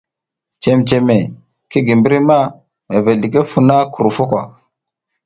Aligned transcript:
Cememe 0.61 1.17
ki 1.69 1.79
gi 1.85 1.93
mbri 1.99 2.17
ma 2.27 2.39
mevel 2.89 3.17
ɗiki 3.21 3.41
funa 3.51 3.75
krufo 3.93 4.23
kwa. 4.29 4.41